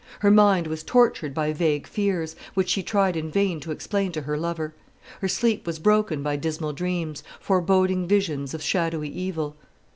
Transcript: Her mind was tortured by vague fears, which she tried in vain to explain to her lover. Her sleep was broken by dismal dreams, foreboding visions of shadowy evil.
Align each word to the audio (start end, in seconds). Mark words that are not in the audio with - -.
Her 0.21 0.31
mind 0.31 0.65
was 0.65 0.81
tortured 0.81 1.31
by 1.31 1.53
vague 1.53 1.85
fears, 1.85 2.35
which 2.55 2.69
she 2.69 2.81
tried 2.81 3.15
in 3.15 3.29
vain 3.29 3.59
to 3.59 3.69
explain 3.69 4.11
to 4.13 4.21
her 4.23 4.35
lover. 4.35 4.73
Her 5.19 5.27
sleep 5.27 5.67
was 5.67 5.77
broken 5.77 6.23
by 6.23 6.37
dismal 6.37 6.73
dreams, 6.73 7.23
foreboding 7.39 8.07
visions 8.07 8.55
of 8.55 8.63
shadowy 8.63 9.09
evil. 9.09 9.57